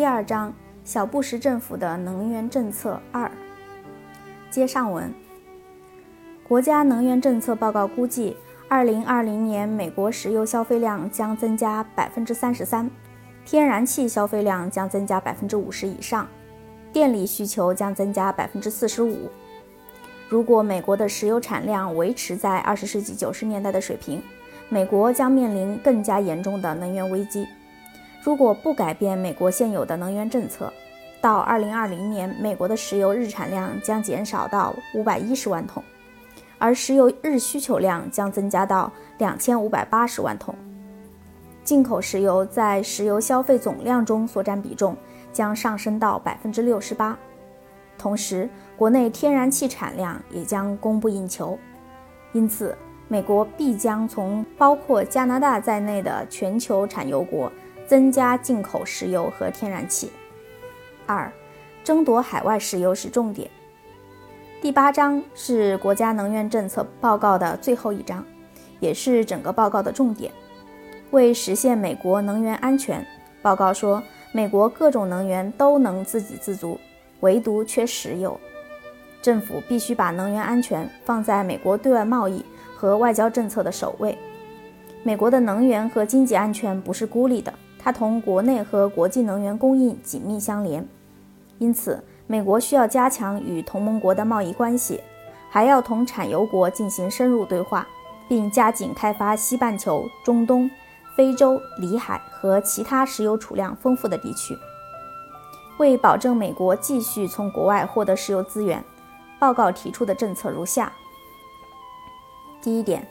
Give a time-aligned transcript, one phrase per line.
[0.00, 0.50] 第二章
[0.82, 3.30] 小布什政府的能源政策二。
[4.50, 5.12] 接上文，
[6.48, 8.34] 国家能源政策报告估计，
[8.66, 12.90] 二零二零年美国石油消费量将增加百分之三十三，
[13.44, 16.26] 天然气消费量将增加百分之五十以上，
[16.94, 19.28] 电力需求将增加百分之四十五。
[20.30, 24.22] 如果美国的石油产量维持在二十世纪九十年代的水平，
[24.70, 27.46] 美国将面临更加严重的能源危机。
[28.22, 30.70] 如果不改变美国现有的能源政策，
[31.22, 35.82] 到2020年，美国的石油日产量将减少到510万桶，
[36.58, 40.54] 而石油日需求量将增加到2580万桶。
[41.64, 44.96] 进口石油在石油消费总量中所占比重
[45.32, 47.14] 将上升到68%。
[47.96, 51.58] 同时，国内天然气产量也将供不应求，
[52.32, 52.76] 因此，
[53.08, 57.52] 美国必将从包括加拿大在内的全球产油国
[57.90, 60.12] 增加进口石油和天然气。
[61.06, 61.28] 二，
[61.82, 63.50] 争夺海外石油是重点。
[64.62, 68.24] 第八章是国家能源政策报告的最后一章，
[68.78, 70.30] 也是整个报告的重点。
[71.10, 73.04] 为实现美国能源安全，
[73.42, 76.78] 报告说，美国各种能源都能自给自足。
[77.22, 78.38] 唯独缺石油，
[79.20, 82.44] 政府必须把能源安全放在美国对外贸易
[82.76, 84.16] 和外交政策的首位。
[85.02, 90.86] 美国的能源和经济安全不是孤立的，它同国内和国际能源供应紧密相连。
[91.58, 95.00] 因此，美国需要加强与同盟国的贸易关系，
[95.50, 97.86] 还要同产油国进行深入对话，
[98.28, 100.70] 并加紧开发西半球、中东、
[101.16, 104.56] 非洲、里海和其他石油储量丰富的地区。
[105.78, 108.84] 为保证美国继续从国外获得石油资源，
[109.38, 110.92] 报告提出的政策如下：
[112.62, 113.08] 第一点，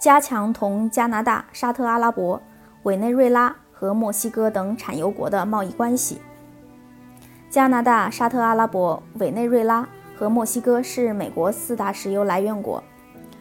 [0.00, 2.42] 加强同加拿大、沙特阿拉伯、
[2.82, 6.20] 委内瑞拉和墨西哥等产油国的贸易关系。
[7.48, 12.82] 加拿大、沙特阿拉伯、委内瑞拉和墨西哥是美国四大石油来源国。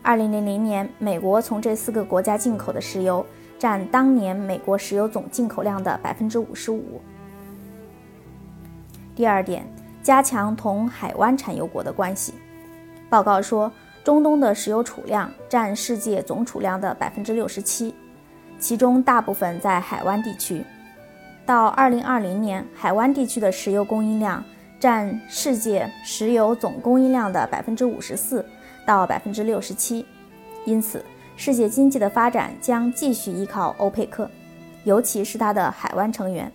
[0.04, 0.28] 2000
[0.60, 3.26] 年，美国从这四个国家进口的石油
[3.58, 6.80] 占当年美国石油总进口量的55%。
[9.16, 9.68] 第二点，
[10.04, 12.36] 加强同海湾产油国的关系。
[13.10, 13.72] 报告说，
[14.04, 17.96] 中东的石油储量占世界总储量的百分之六十七，
[18.60, 20.64] 其中大部分在海湾地区。
[21.46, 24.44] 到二零二零年，海湾地区的石油供应量
[24.80, 28.46] 占世界石油总供应量的百分之五十四
[28.86, 30.06] 到百分之六十七。
[30.66, 31.04] 因此，
[31.36, 34.30] 世界经济的发展将继续依靠欧佩克，
[34.84, 36.52] 尤其是它的海湾成员，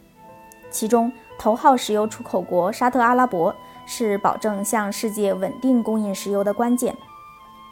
[0.71, 1.11] 其中。
[1.39, 3.53] 头号石油出口国沙特阿拉伯
[3.85, 6.95] 是保证向世界稳定供应石油的关键。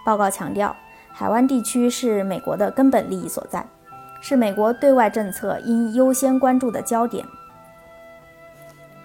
[0.04, 0.74] 报告强调，
[1.12, 3.64] 海湾地区是美国的根本利益所在，
[4.20, 7.26] 是美国对外政策应优先关注的焦点。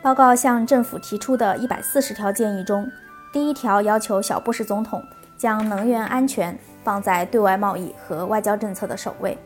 [0.01, 2.89] 报告向政府提出的一百四十条建议中，
[3.33, 5.03] 第一条要求小布什总统
[5.37, 9.37] 将能源安全放在对外贸易和外交政策的首位。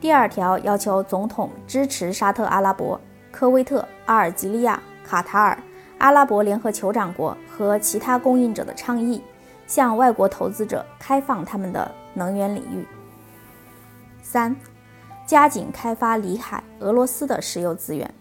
[0.00, 3.00] 第二条要求总统支持沙特阿拉伯。
[3.30, 5.58] 科威特、阿尔及利亚、卡塔尔、
[5.98, 9.20] 阿拉伯联合酋长国和其他供应者的倡议，
[9.66, 12.86] 向外国投资者开放他们的能源领域。
[14.24, 14.56] 三、
[15.26, 18.12] 加紧开发里海、俄罗斯的石油资源。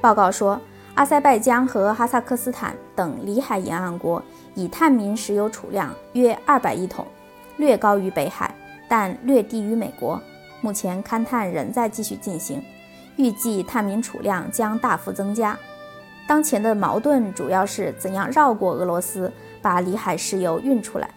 [0.00, 0.60] 报告说，
[0.96, 4.20] 阿塞拜疆和哈萨克斯坦等里海沿岸国
[4.54, 7.06] 已探明石油储量约二百亿桶，
[7.58, 8.52] 略高于北海，
[8.88, 10.20] 但略低于美国。
[10.60, 12.62] 目前勘探仍在继续进行。
[13.16, 15.56] 预计探明储量将大幅增加。
[16.26, 19.32] 当前的矛盾主要是怎样绕过俄罗斯，
[19.62, 21.08] 把里海石油运出来。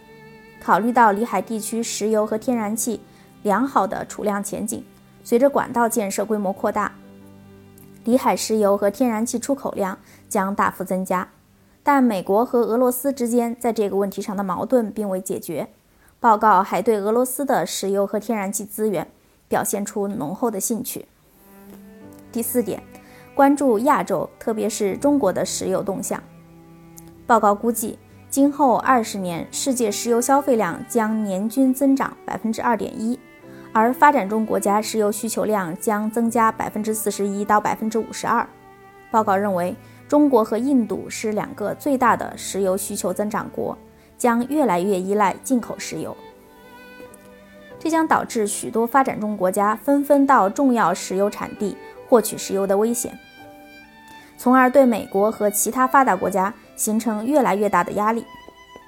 [0.62, 3.00] 考虑到里海地区石油和天然气
[3.42, 4.84] 良好的储量前景，
[5.24, 6.92] 随着管道建设规模扩大，
[8.04, 11.28] 里海石油和天然气出口量将大幅增加。
[11.82, 15.68] 但美国和俄罗斯之间在这个问题上的矛盾并未解决。
[16.20, 19.10] 报告还对俄罗斯的石油和天然气资源
[19.48, 21.06] 表现出浓厚的兴趣。
[22.30, 22.82] 第四点，
[23.34, 26.22] 关注亚洲，特别是中国的石油动向。
[27.26, 27.98] 报告估计，
[28.28, 33.18] 今后二十年世界石油消费量将年均增长百分之二点一，
[33.72, 38.46] 而发展中国家石油需求量将增加百分之四十一到百分之五十二。
[39.10, 39.74] 报告认为，
[40.08, 43.76] 中国和印度是两个最大的石油需求增长国，
[44.18, 46.16] 将越来越依赖进口石油。
[47.78, 51.76] 这将导致许多发展中国家纷纷到重要石油产地。
[52.10, 53.16] 获取石油的危险，
[54.36, 58.26] 从而对美国和其他发达国家形成越来越大的压力。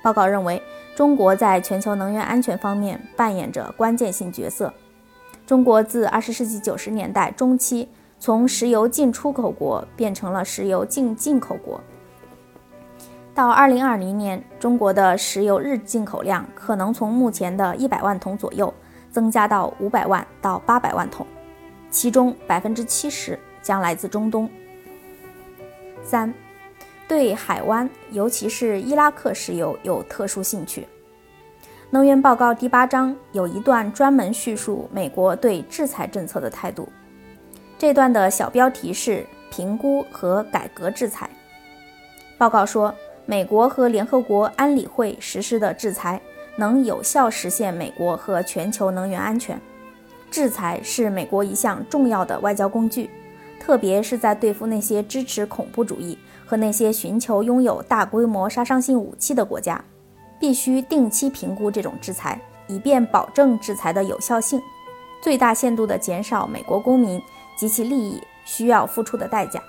[0.03, 0.61] 报告认为，
[1.03, 4.73] 中国在全球能源安全方面扮演着关键性角色。
[5.45, 7.89] 中国自20世纪90年代中期
[8.21, 11.81] 从石油进出口国变成了石油进进口国。
[13.35, 18.73] 到二零二零年，中国的石油日进口量可能从目前的一百万桶左右
[19.11, 21.27] 增加到五百万到八百万桶，
[21.91, 24.49] 其中百分之七十将来自中东。
[26.05, 26.33] 三，
[27.13, 30.89] 对海湾，尤其是伊拉克石油有特殊兴趣。
[31.91, 36.89] 能源报告第八章有一段专门叙述美国对制裁政策的态度，
[37.77, 41.29] 这段的小标题是“评估和改革制裁”。
[42.39, 42.95] 报告说。
[43.25, 46.21] 美国和联合国安理会实施的制裁
[46.57, 49.61] 能有效实现美国和全球能源安全。
[50.29, 53.09] 制裁是美国一项重要的外交工具，
[53.61, 56.19] 特别是在对付那些支持恐怖主义
[56.53, 59.83] 和那些寻求拥有大规模杀伤性武器的国家。
[60.39, 64.61] 必须定期评估这种制裁，以便保证制裁的有效性，
[65.23, 67.19] 最大限度地减少美国公民
[67.57, 69.63] 及其利益需要付出的代价。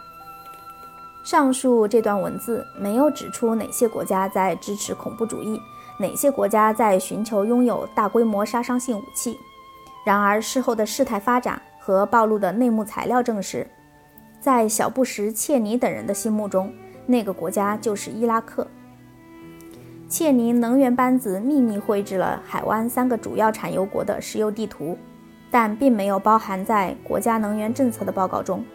[1.24, 5.62] 上述这段文字没有指出哪些国家在支持恐怖主义，
[5.98, 9.40] 哪些国家在寻求拥有大规模杀伤性武器。
[10.04, 13.66] 然而，事后的事态发展和暴露的内幕材料证实，
[14.44, 16.70] 在小布什、切尼等人的心目中，
[17.06, 18.68] 那个国家就是伊拉克。
[20.10, 24.98] 切尼能源班子秘密绘制了海湾三个主要产油国的石油地图，
[25.50, 28.66] 但并没有包含在国家能源政策的报告中。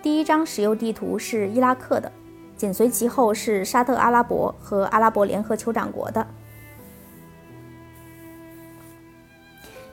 [0.00, 2.10] 第一张石油地图是伊拉克的，
[2.56, 6.26] 紧随其后是沙特阿拉伯和阿拉伯联合酋长国的。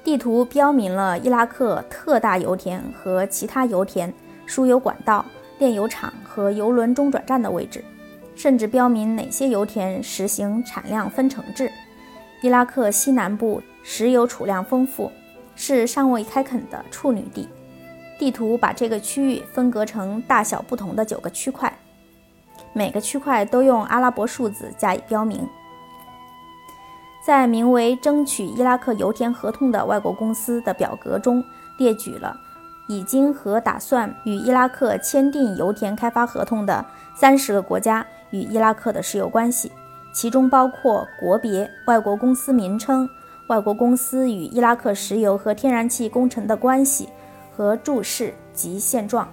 [0.02, 4.14] 地图标明了伊拉克特大油田和其他油田、
[4.46, 5.26] 输油管道、
[5.60, 7.84] 炼油厂和油轮中转站的位置，
[8.36, 11.72] 甚至标明哪些油田实行产量分成制。
[12.42, 15.12] 伊拉克西南部石油储量丰富，
[15.56, 17.48] 是尚未开垦的处女地。
[18.20, 21.78] 地图把这个区域分隔成大小不同的九个区块，
[22.74, 25.48] 每个区块都用阿拉伯数字加以标明。
[27.26, 31.44] 在名为“争取伊拉克油田合同的外国公司”的表格中，
[31.80, 32.38] 列举了
[32.88, 36.86] 已经和打算与伊拉克签订油田开发合同的
[37.16, 39.72] 三十个国家与伊拉克的石油关系，
[40.14, 43.10] 其中包括国别、外国公司名称、
[43.48, 47.10] 外国公司与伊拉克石油和天然气工程的关系。
[47.56, 49.32] 和注释及现状。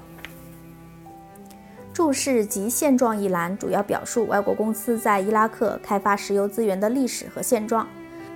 [1.91, 7.89] 注释及现状一栏主要表述外国公司在伊拉克开发石油资源的历史和现状，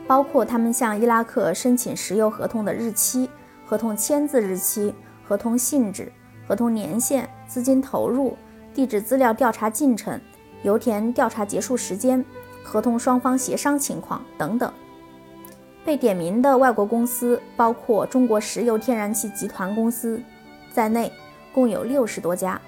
[0.06, 3.28] 包括他们向伊拉克申请石油合同的日期、
[3.66, 4.94] 合同签字日期、
[5.26, 6.12] 合同性质、
[6.46, 8.36] 合同年限、资金投入、
[8.74, 10.20] 地质资料调查进程、
[10.62, 12.24] 油田调查结束时间、
[12.62, 14.72] 合同双方协商情况等等。
[15.84, 20.22] 被点名的外国公司包括中国石油天然气集团公司
[20.72, 21.12] 在内，
[21.52, 22.60] 共有六十多家。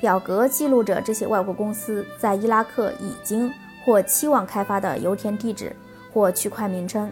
[0.00, 3.52] 表格记录着这些外国公司在伊拉克已经
[3.84, 5.74] 或期望开发的油田地址
[6.12, 7.10] 或区块名称。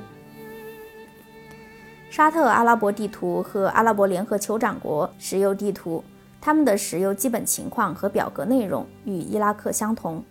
[2.17, 6.03] 沙特阿拉伯地图和阿拉伯联合酋长国石油地图，
[6.41, 10.25] 他们的石油基本情况和表格内容与伊拉克相同。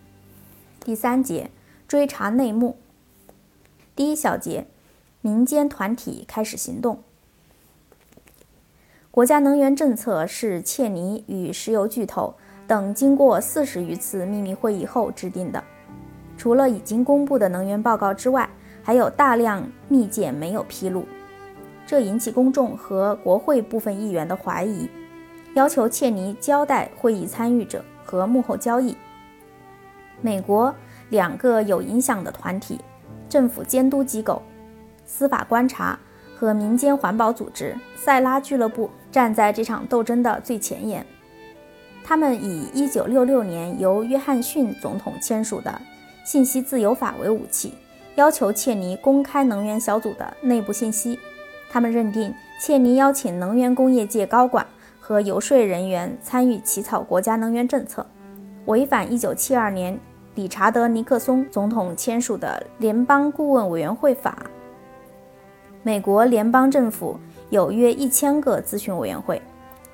[0.80, 1.48] 第三节
[1.86, 2.76] 追查内幕。
[3.94, 4.66] 第一小节。
[5.20, 6.98] 民间团体开始行动。
[9.12, 12.34] 国家能源政策是切尼与石油巨头
[12.66, 15.62] 等经过四十余次秘密会议后制定的。
[16.36, 18.48] 除了已经公布的能源报告之外，
[18.82, 21.04] 还有大量密件没有披露，
[21.86, 24.88] 这引起公众和国会部分议员的怀疑，
[25.54, 28.96] 要求切尼交代会议参与者和幕后交易。
[30.20, 30.74] 美国
[31.10, 32.80] 两个有影响的团体，
[33.28, 34.42] 政府监督机构。
[35.04, 35.96] 司法观察
[36.34, 41.06] 和民间环保组织塞拉俱乐部站在这场斗争的最前沿。
[42.02, 45.70] 他们以1966年由约翰逊总统签署的
[46.28, 47.74] 《信息自由法》为武器，
[48.16, 51.16] 要求切尼公开能源小组的内部信息。
[51.76, 54.66] 他们认定切尼邀请能源工业界高管
[54.98, 58.06] 和游说人员参与起草国家能源政策，
[58.64, 60.00] 违反1972年
[60.36, 64.38] 理查德·尼克松总统签署的《联邦顾问委员会法》。
[65.82, 69.42] 美国联邦政府有约一千个咨询委员会，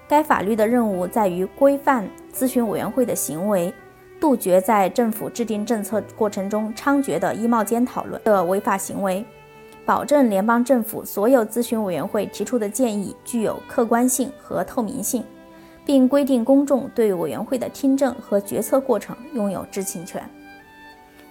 [0.07, 3.75] 该法律的任务在于规范咨询委员会的行为，
[4.21, 9.27] 杜绝在政府制定政策过程中猖獗的衣帽间讨论的违法行为，
[9.85, 15.25] 保证联邦政府所有咨询委员会提出的建议具有客观性和透明性，
[15.85, 20.23] 并规定公众对委员会的听证和决策过程拥有知情权。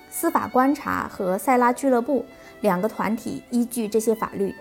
[0.10, 2.26] 司法观察和塞拉俱乐部。
[2.62, 4.54] 两个团体依据这些法律，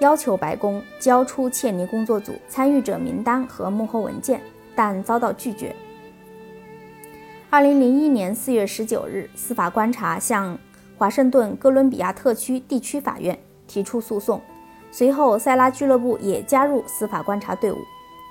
[0.00, 4.40] 要求白宫交出切尼工作组参与者名单和幕后文件，
[4.74, 5.72] 但遭到拒绝。
[7.50, 10.58] 二零零一年四月十九日，司法观察向
[10.96, 14.40] 华盛顿哥伦比亚特区地区法院提出诉讼，
[14.90, 17.78] 随后塞拉俱乐部也加入司法观察队伍，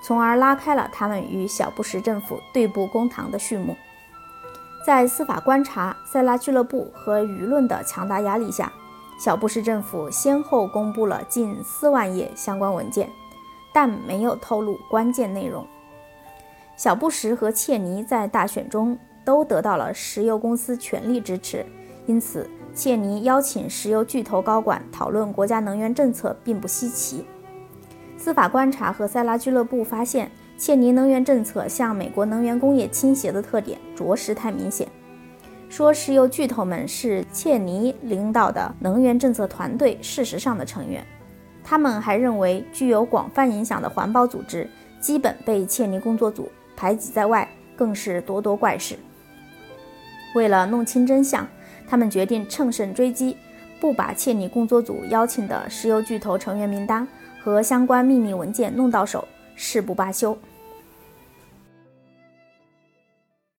[0.03, 3.75] 从而拉开了他们与小布什政府对簿公堂的序幕。
[4.86, 8.72] 在司法观察、塞拉俱乐部和舆论的强大压力下，
[9.17, 13.10] 小布什政府先后公布了近四万页相关文件，
[13.74, 15.65] 但没有透露关键内容。
[16.75, 21.65] 小布什和切尼在大选中都得到了石油公司全力支持，
[22.06, 27.26] 因此切尼邀请石油巨头高管讨论国家能源政策并不稀奇。
[28.18, 30.32] 司法观察和塞拉俱乐部发现。
[30.56, 34.88] 切尼能源政策向美国能源工业倾斜的特点着实太明显。
[35.68, 41.06] 说石油巨头们是切尼领导的能源政策团队事实上的成员。
[41.64, 44.70] 他们还认为，具有广泛影响的环保组织
[45.02, 48.96] 基本被切尼工作组排挤在外，更是咄咄怪事。
[50.36, 51.46] 为了弄清真相，
[51.88, 53.36] 他们决定乘胜追击，
[53.80, 57.08] 不把切尼工作组邀请的石油巨头成员名单
[57.42, 60.38] 和相关秘密文件弄到手，誓不罢休。